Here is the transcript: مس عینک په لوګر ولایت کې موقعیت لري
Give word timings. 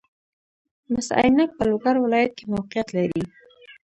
مس 0.91 1.07
عینک 1.19 1.49
په 1.57 1.63
لوګر 1.69 1.95
ولایت 1.99 2.31
کې 2.37 2.45
موقعیت 2.53 2.87
لري 2.97 3.21